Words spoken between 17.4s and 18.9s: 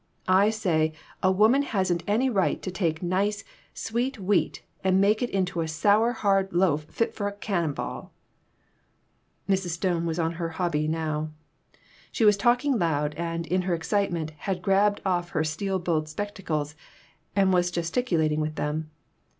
was gesticulat ing with them.